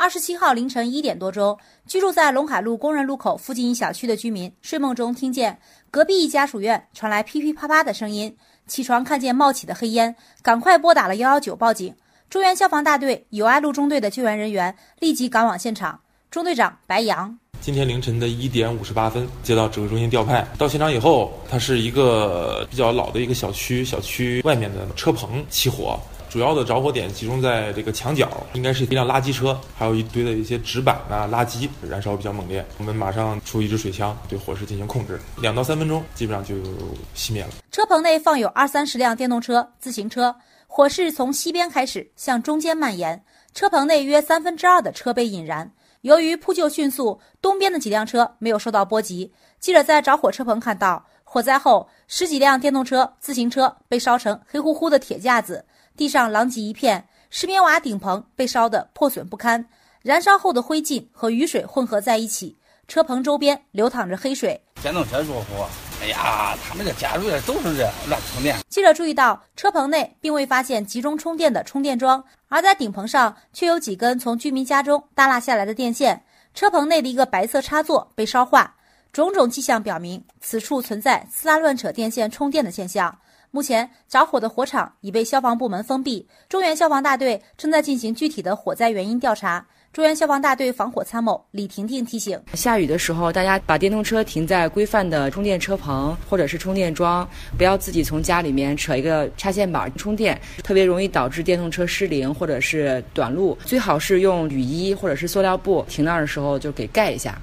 [0.00, 8.34] 二十七号凌晨一点多钟，居住在龙海路工人路口附近一小区的居民睡梦中听见隔壁一家属院传来噼噼啪啪的声音，
[8.66, 11.94] 起床看见冒起的黑烟，赶快拨打了幺幺九报警。
[12.30, 16.00] 中原消防大队友爱路中队的救援人员立即赶往现场。
[16.30, 26.00] 中队长白杨：今天凌晨的一点五十八分，接到指挥中心调派，到现场以后，它是一个比较老的一个小区，小区外面的车棚起火。
[26.30, 32.64] 主要的着火点集中在这个墙角，应该是一辆垃圾车，还有一堆的一些纸板啊、垃圾，燃烧比较猛烈。
[32.78, 36.54] 我们马上出一支水枪对火势进行控制，两到三分钟基本上就
[37.16, 37.48] 熄灭了。
[37.72, 40.32] 车棚内放有二三十辆电动车、自行车，
[40.68, 43.20] 火势从西边开始向中间蔓延，
[43.52, 45.68] 车棚内约三分之二的车被引燃。
[46.02, 49.32] 由于扑救迅速，东边的几辆车没有受到波及。
[49.58, 55.64] 记者在着火车棚看到，火灾后十几辆电动车、自行车被烧成黑乎乎的铁架子。
[56.00, 59.62] 地上狼藉一片，石棉瓦顶棚被烧得破损不堪，
[60.00, 62.56] 燃烧后的灰烬和雨水混合在一起，
[62.88, 64.58] 车棚周边流淌着黑水。
[64.80, 65.68] 电动车着火，
[66.00, 68.56] 哎呀，他们这家属都是这乱充电。
[68.70, 76.24] 记者注意到，车棚内并未发现集中充电的充电桩，而在顶棚上却有几根从居民家中耷拉下来的电线。
[76.54, 78.74] 车棚内的一个白色插座被烧化，
[79.12, 83.18] 种种迹象表明，此处存在撕拉乱扯电线充电的现象。
[83.52, 89.66] 目前着火的火场已被消防部门封闭，中原消防大队正在进行具体的火灾原因调查。
[89.92, 97.28] 中原消防大队防火参谋李婷婷提醒：下雨的时候，大家把电动车停在规范的充电车棚或者是充电桩，
[97.58, 103.58] 不要自己从家里面扯一个插线板充电，特别容易导致电动车失灵或者是短路。
[103.64, 107.42] 最好是用雨衣或者是塑料布，停那儿的时候就给盖一下。